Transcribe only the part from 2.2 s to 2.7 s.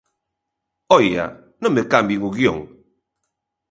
o guión.